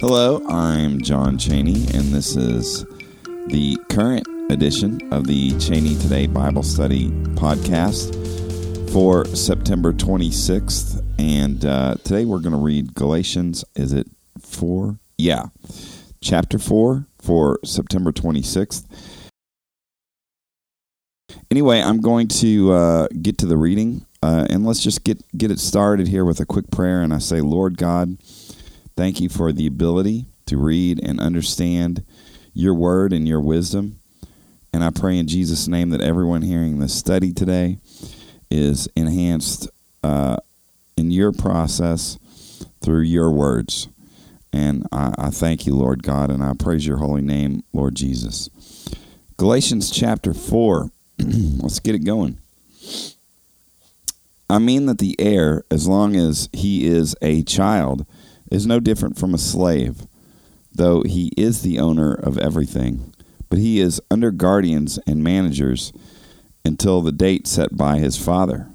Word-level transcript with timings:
Hello, 0.00 0.40
I'm 0.46 1.00
John 1.00 1.38
Cheney, 1.38 1.88
and 1.92 2.14
this 2.14 2.36
is 2.36 2.84
the 3.48 3.76
current 3.88 4.28
edition 4.48 5.00
of 5.12 5.26
the 5.26 5.58
Cheney 5.58 5.96
Today 5.96 6.28
Bible 6.28 6.62
Study 6.62 7.08
podcast 7.34 8.14
for 8.92 9.24
September 9.34 9.92
26th. 9.92 11.04
And 11.18 11.64
uh, 11.64 11.96
today 12.04 12.24
we're 12.26 12.38
going 12.38 12.52
to 12.52 12.58
read 12.58 12.94
Galatians, 12.94 13.64
is 13.74 13.92
it 13.92 14.06
4? 14.40 15.00
Yeah, 15.16 15.46
chapter 16.20 16.60
4 16.60 17.04
for 17.18 17.58
September 17.64 18.12
26th. 18.12 18.84
Anyway, 21.50 21.80
I'm 21.80 22.00
going 22.00 22.28
to 22.28 22.72
uh, 22.72 23.08
get 23.20 23.36
to 23.38 23.46
the 23.46 23.56
reading, 23.56 24.06
uh, 24.22 24.46
and 24.48 24.64
let's 24.64 24.80
just 24.80 25.02
get, 25.02 25.24
get 25.36 25.50
it 25.50 25.58
started 25.58 26.06
here 26.06 26.24
with 26.24 26.38
a 26.38 26.46
quick 26.46 26.70
prayer. 26.70 27.02
And 27.02 27.12
I 27.12 27.18
say, 27.18 27.40
Lord 27.40 27.76
God, 27.76 28.16
Thank 28.98 29.20
you 29.20 29.28
for 29.28 29.52
the 29.52 29.68
ability 29.68 30.26
to 30.46 30.56
read 30.56 30.98
and 31.04 31.20
understand 31.20 32.04
your 32.52 32.74
word 32.74 33.12
and 33.12 33.28
your 33.28 33.40
wisdom. 33.40 34.00
And 34.72 34.82
I 34.82 34.90
pray 34.90 35.18
in 35.18 35.28
Jesus' 35.28 35.68
name 35.68 35.90
that 35.90 36.00
everyone 36.00 36.42
hearing 36.42 36.80
this 36.80 36.96
study 36.96 37.32
today 37.32 37.78
is 38.50 38.88
enhanced 38.96 39.68
uh, 40.02 40.38
in 40.96 41.12
your 41.12 41.30
process 41.30 42.18
through 42.82 43.02
your 43.02 43.30
words. 43.30 43.86
And 44.52 44.84
I, 44.90 45.14
I 45.16 45.30
thank 45.30 45.64
you, 45.64 45.76
Lord 45.76 46.02
God, 46.02 46.28
and 46.28 46.42
I 46.42 46.54
praise 46.58 46.84
your 46.84 46.96
holy 46.96 47.22
name, 47.22 47.62
Lord 47.72 47.94
Jesus. 47.94 48.50
Galatians 49.36 49.92
chapter 49.92 50.34
4. 50.34 50.90
Let's 51.20 51.78
get 51.78 51.94
it 51.94 52.04
going. 52.04 52.38
I 54.50 54.58
mean 54.58 54.86
that 54.86 54.98
the 54.98 55.14
heir, 55.20 55.62
as 55.70 55.86
long 55.86 56.16
as 56.16 56.48
he 56.52 56.84
is 56.88 57.14
a 57.22 57.44
child, 57.44 58.04
is 58.50 58.66
no 58.66 58.80
different 58.80 59.18
from 59.18 59.34
a 59.34 59.38
slave, 59.38 60.06
though 60.72 61.02
he 61.02 61.32
is 61.36 61.62
the 61.62 61.78
owner 61.78 62.14
of 62.14 62.38
everything. 62.38 63.14
But 63.48 63.58
he 63.58 63.80
is 63.80 64.00
under 64.10 64.30
guardians 64.30 64.98
and 65.06 65.24
managers 65.24 65.92
until 66.64 67.00
the 67.00 67.12
date 67.12 67.46
set 67.46 67.76
by 67.76 67.98
his 67.98 68.16
father. 68.16 68.68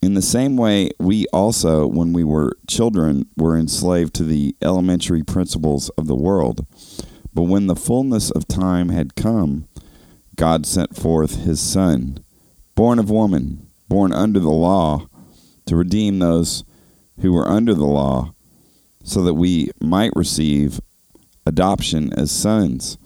In 0.00 0.14
the 0.14 0.22
same 0.22 0.56
way, 0.56 0.90
we 1.00 1.26
also, 1.32 1.86
when 1.86 2.12
we 2.12 2.24
were 2.24 2.58
children, 2.68 3.26
were 3.36 3.56
enslaved 3.56 4.14
to 4.14 4.24
the 4.24 4.54
elementary 4.60 5.22
principles 5.22 5.88
of 5.90 6.06
the 6.06 6.14
world. 6.14 6.66
But 7.32 7.44
when 7.44 7.68
the 7.68 7.76
fullness 7.76 8.30
of 8.30 8.46
time 8.46 8.90
had 8.90 9.14
come, 9.14 9.66
God 10.36 10.66
sent 10.66 10.96
forth 10.96 11.44
his 11.44 11.60
Son, 11.60 12.18
born 12.74 12.98
of 12.98 13.08
woman, 13.08 13.66
born 13.88 14.12
under 14.12 14.40
the 14.40 14.50
law, 14.50 15.08
to 15.66 15.76
redeem 15.76 16.18
those 16.18 16.64
who 17.20 17.32
were 17.32 17.48
under 17.48 17.74
the 17.74 17.84
law, 17.84 18.34
so 19.02 19.22
that 19.22 19.34
we 19.34 19.70
might 19.80 20.12
receive 20.16 20.80
adoption 21.46 22.12
as 22.14 22.30
sons. 22.30 22.98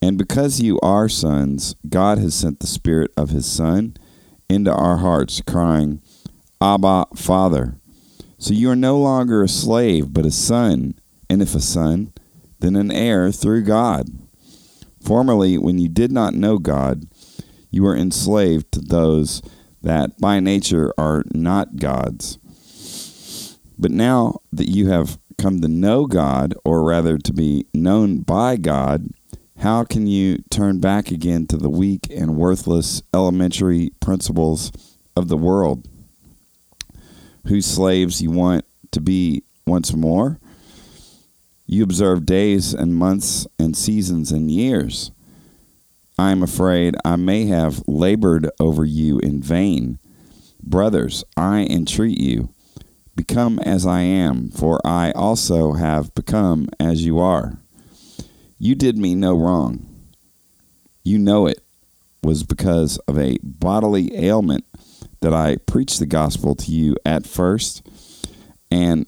And 0.00 0.16
because 0.16 0.60
you 0.60 0.78
are 0.80 1.08
sons, 1.08 1.74
God 1.88 2.18
has 2.18 2.34
sent 2.34 2.60
the 2.60 2.66
Spirit 2.66 3.10
of 3.16 3.30
His 3.30 3.46
Son 3.46 3.96
into 4.48 4.72
our 4.72 4.98
hearts, 4.98 5.42
crying, 5.46 6.00
Abba, 6.60 7.06
Father. 7.16 7.74
So 8.38 8.54
you 8.54 8.70
are 8.70 8.76
no 8.76 8.98
longer 8.98 9.42
a 9.42 9.48
slave, 9.48 10.12
but 10.12 10.24
a 10.24 10.30
son, 10.30 10.94
and 11.28 11.42
if 11.42 11.54
a 11.54 11.60
son, 11.60 12.12
then 12.60 12.76
an 12.76 12.90
heir 12.90 13.32
through 13.32 13.64
God. 13.64 14.08
Formerly, 15.02 15.58
when 15.58 15.78
you 15.78 15.88
did 15.88 16.12
not 16.12 16.34
know 16.34 16.58
God, 16.58 17.04
you 17.70 17.82
were 17.82 17.96
enslaved 17.96 18.70
to 18.72 18.80
those 18.80 19.42
that 19.82 20.18
by 20.18 20.40
nature 20.40 20.92
are 20.96 21.24
not 21.34 21.76
God's. 21.76 22.38
But 23.78 23.92
now 23.92 24.40
that 24.52 24.68
you 24.68 24.88
have 24.88 25.18
come 25.38 25.60
to 25.60 25.68
know 25.68 26.06
God, 26.06 26.54
or 26.64 26.82
rather 26.82 27.16
to 27.16 27.32
be 27.32 27.66
known 27.72 28.20
by 28.20 28.56
God, 28.56 29.08
how 29.58 29.84
can 29.84 30.06
you 30.06 30.38
turn 30.50 30.80
back 30.80 31.10
again 31.10 31.46
to 31.48 31.56
the 31.56 31.70
weak 31.70 32.08
and 32.10 32.36
worthless 32.36 33.02
elementary 33.14 33.92
principles 34.00 34.72
of 35.16 35.28
the 35.28 35.36
world, 35.36 35.88
whose 37.46 37.66
slaves 37.66 38.20
you 38.20 38.30
want 38.30 38.64
to 38.90 39.00
be 39.00 39.44
once 39.66 39.92
more? 39.92 40.40
You 41.66 41.84
observe 41.84 42.26
days 42.26 42.74
and 42.74 42.94
months 42.94 43.46
and 43.58 43.76
seasons 43.76 44.32
and 44.32 44.50
years. 44.50 45.12
I 46.18 46.32
am 46.32 46.42
afraid 46.42 46.96
I 47.04 47.14
may 47.16 47.46
have 47.46 47.82
labored 47.86 48.50
over 48.58 48.84
you 48.84 49.18
in 49.20 49.40
vain. 49.40 49.98
Brothers, 50.62 51.24
I 51.36 51.60
entreat 51.70 52.18
you 52.18 52.52
Become 53.18 53.58
as 53.58 53.84
I 53.84 54.02
am, 54.02 54.48
for 54.48 54.80
I 54.86 55.10
also 55.10 55.72
have 55.72 56.14
become 56.14 56.68
as 56.78 57.04
you 57.04 57.18
are. 57.18 57.58
You 58.60 58.76
did 58.76 58.96
me 58.96 59.16
no 59.16 59.34
wrong. 59.34 59.84
You 61.02 61.18
know 61.18 61.48
it 61.48 61.58
was 62.22 62.44
because 62.44 62.96
of 63.08 63.18
a 63.18 63.38
bodily 63.42 64.16
ailment 64.16 64.64
that 65.20 65.34
I 65.34 65.56
preached 65.56 65.98
the 65.98 66.06
gospel 66.06 66.54
to 66.54 66.70
you 66.70 66.94
at 67.04 67.26
first. 67.26 67.84
And 68.70 69.04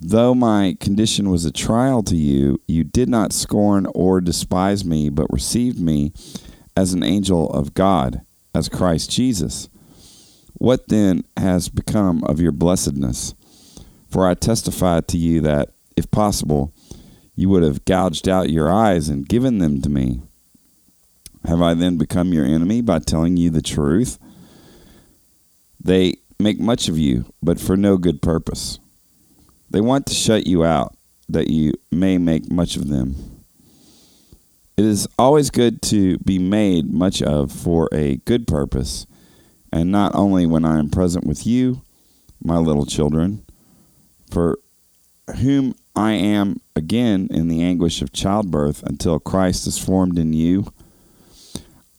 though 0.00 0.36
my 0.36 0.76
condition 0.78 1.28
was 1.28 1.44
a 1.44 1.50
trial 1.50 2.04
to 2.04 2.14
you, 2.14 2.60
you 2.68 2.84
did 2.84 3.08
not 3.08 3.32
scorn 3.32 3.88
or 3.96 4.20
despise 4.20 4.84
me, 4.84 5.08
but 5.08 5.26
received 5.32 5.80
me 5.80 6.12
as 6.76 6.92
an 6.92 7.02
angel 7.02 7.50
of 7.50 7.74
God, 7.74 8.20
as 8.54 8.68
Christ 8.68 9.10
Jesus. 9.10 9.68
What 10.54 10.88
then 10.88 11.24
has 11.36 11.68
become 11.68 12.22
of 12.24 12.40
your 12.40 12.52
blessedness? 12.52 13.34
For 14.08 14.28
I 14.28 14.34
testify 14.34 15.00
to 15.00 15.18
you 15.18 15.40
that, 15.40 15.70
if 15.96 16.10
possible, 16.10 16.72
you 17.34 17.48
would 17.48 17.64
have 17.64 17.84
gouged 17.84 18.28
out 18.28 18.50
your 18.50 18.70
eyes 18.70 19.08
and 19.08 19.28
given 19.28 19.58
them 19.58 19.82
to 19.82 19.88
me. 19.88 20.22
Have 21.44 21.60
I 21.60 21.74
then 21.74 21.98
become 21.98 22.32
your 22.32 22.44
enemy 22.44 22.80
by 22.80 23.00
telling 23.00 23.36
you 23.36 23.50
the 23.50 23.60
truth? 23.60 24.18
They 25.82 26.14
make 26.38 26.60
much 26.60 26.88
of 26.88 26.96
you, 26.96 27.26
but 27.42 27.60
for 27.60 27.76
no 27.76 27.98
good 27.98 28.22
purpose. 28.22 28.78
They 29.70 29.80
want 29.80 30.06
to 30.06 30.14
shut 30.14 30.46
you 30.46 30.64
out, 30.64 30.96
that 31.28 31.48
you 31.48 31.72
may 31.90 32.16
make 32.16 32.50
much 32.50 32.76
of 32.76 32.88
them. 32.88 33.16
It 34.76 34.84
is 34.84 35.06
always 35.18 35.50
good 35.50 35.82
to 35.82 36.18
be 36.18 36.38
made 36.38 36.92
much 36.92 37.20
of 37.22 37.52
for 37.52 37.88
a 37.92 38.16
good 38.18 38.46
purpose 38.46 39.06
and 39.74 39.90
not 39.90 40.14
only 40.14 40.46
when 40.46 40.64
I 40.64 40.78
am 40.78 40.88
present 40.88 41.26
with 41.26 41.44
you, 41.44 41.82
my 42.40 42.58
little 42.58 42.86
children, 42.86 43.44
for 44.30 44.60
whom 45.38 45.74
I 45.96 46.12
am 46.12 46.60
again 46.76 47.26
in 47.32 47.48
the 47.48 47.60
anguish 47.60 48.00
of 48.00 48.12
childbirth 48.12 48.84
until 48.84 49.18
Christ 49.18 49.66
is 49.66 49.76
formed 49.76 50.16
in 50.16 50.32
you. 50.32 50.72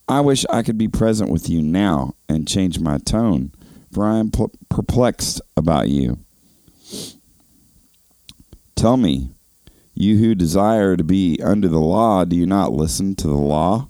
I 0.07 0.21
wish 0.21 0.45
I 0.49 0.63
could 0.63 0.77
be 0.77 0.87
present 0.87 1.29
with 1.29 1.49
you 1.49 1.61
now 1.61 2.13
and 2.29 2.47
change 2.47 2.79
my 2.79 2.97
tone, 2.97 3.51
for 3.91 4.05
I 4.05 4.19
am 4.19 4.31
perplexed 4.69 5.41
about 5.57 5.89
you. 5.89 6.19
Tell 8.77 8.95
me, 8.95 9.31
you 9.93 10.17
who 10.17 10.33
desire 10.33 10.95
to 10.95 11.03
be 11.03 11.41
under 11.43 11.67
the 11.67 11.81
law, 11.81 12.23
do 12.23 12.37
you 12.37 12.45
not 12.45 12.71
listen 12.71 13.15
to 13.15 13.27
the 13.27 13.33
law? 13.33 13.89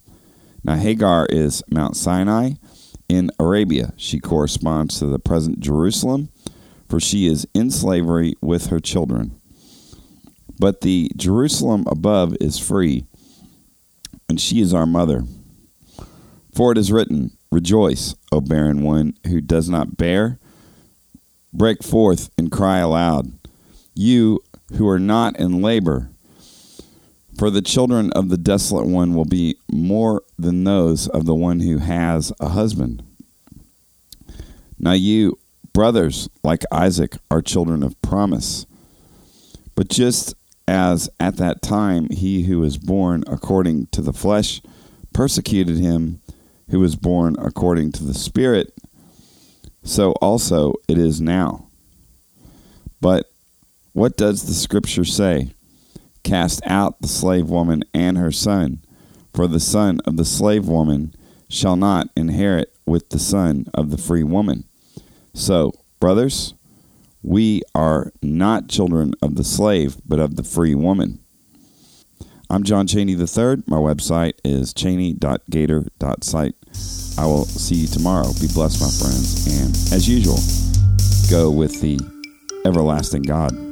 Now, 0.63 0.75
Hagar 0.75 1.25
is 1.29 1.63
Mount 1.69 1.95
Sinai 1.95 2.51
in 3.09 3.31
Arabia. 3.39 3.93
She 3.97 4.19
corresponds 4.19 4.99
to 4.99 5.07
the 5.07 5.19
present 5.19 5.59
Jerusalem, 5.59 6.29
for 6.87 6.99
she 6.99 7.25
is 7.25 7.47
in 7.53 7.71
slavery 7.71 8.35
with 8.41 8.67
her 8.67 8.79
children. 8.79 9.39
But 10.59 10.81
the 10.81 11.11
Jerusalem 11.15 11.85
above 11.87 12.35
is 12.39 12.59
free, 12.59 13.05
and 14.29 14.39
she 14.39 14.61
is 14.61 14.73
our 14.73 14.85
mother. 14.85 15.23
For 16.53 16.71
it 16.71 16.77
is 16.77 16.91
written, 16.91 17.31
Rejoice, 17.51 18.15
O 18.31 18.39
barren 18.39 18.83
one 18.83 19.15
who 19.25 19.41
does 19.41 19.67
not 19.67 19.97
bear. 19.97 20.37
Break 21.51 21.83
forth 21.83 22.29
and 22.37 22.51
cry 22.51 22.77
aloud, 22.77 23.31
you 23.95 24.41
who 24.77 24.87
are 24.87 24.99
not 24.99 25.37
in 25.39 25.61
labor 25.61 26.10
for 27.37 27.49
the 27.49 27.61
children 27.61 28.11
of 28.11 28.29
the 28.29 28.37
desolate 28.37 28.87
one 28.87 29.15
will 29.15 29.25
be 29.25 29.57
more 29.71 30.23
than 30.37 30.63
those 30.63 31.07
of 31.07 31.25
the 31.25 31.35
one 31.35 31.59
who 31.61 31.79
has 31.79 32.31
a 32.39 32.49
husband. 32.49 33.03
Now 34.79 34.93
you 34.93 35.37
brothers, 35.73 36.29
like 36.43 36.63
Isaac, 36.71 37.17
are 37.29 37.41
children 37.41 37.83
of 37.83 38.01
promise. 38.01 38.65
But 39.75 39.89
just 39.89 40.35
as 40.67 41.09
at 41.19 41.37
that 41.37 41.61
time 41.61 42.09
he 42.09 42.43
who 42.43 42.59
was 42.59 42.77
born 42.77 43.23
according 43.27 43.87
to 43.87 44.01
the 44.01 44.13
flesh 44.13 44.61
persecuted 45.13 45.77
him 45.77 46.21
who 46.69 46.79
was 46.79 46.95
born 46.95 47.35
according 47.39 47.91
to 47.91 48.03
the 48.03 48.13
Spirit, 48.13 48.73
so 49.83 50.11
also 50.13 50.75
it 50.87 50.97
is 50.97 51.19
now. 51.19 51.67
But 53.01 53.25
what 53.93 54.15
does 54.15 54.43
the 54.43 54.53
Scripture 54.53 55.03
say? 55.03 55.51
Cast 56.23 56.61
out 56.65 57.01
the 57.01 57.07
slave 57.07 57.49
woman 57.49 57.83
and 57.93 58.17
her 58.17 58.31
son, 58.31 58.83
for 59.33 59.47
the 59.47 59.59
son 59.59 59.99
of 60.05 60.17
the 60.17 60.25
slave 60.25 60.67
woman 60.67 61.13
shall 61.49 61.75
not 61.75 62.07
inherit 62.15 62.73
with 62.85 63.09
the 63.09 63.19
son 63.19 63.65
of 63.73 63.89
the 63.89 63.97
free 63.97 64.23
woman. 64.23 64.65
So, 65.33 65.73
brothers, 65.99 66.53
we 67.23 67.61
are 67.75 68.11
not 68.21 68.67
children 68.67 69.13
of 69.21 69.35
the 69.35 69.43
slave, 69.43 69.97
but 70.05 70.19
of 70.19 70.35
the 70.35 70.43
free 70.43 70.75
woman. 70.75 71.19
I'm 72.49 72.63
John 72.63 72.85
Cheney 72.85 73.13
III. 73.13 73.63
My 73.65 73.77
website 73.77 74.33
is 74.43 74.73
cheney.gator.site. 74.73 76.55
I 77.17 77.25
will 77.25 77.45
see 77.45 77.75
you 77.75 77.87
tomorrow. 77.87 78.27
Be 78.41 78.47
blessed, 78.53 78.81
my 78.81 78.89
friends. 78.89 79.47
And 79.47 79.69
as 79.93 80.09
usual, 80.09 80.39
go 81.29 81.49
with 81.49 81.79
the 81.79 81.99
everlasting 82.65 83.21
God. 83.23 83.70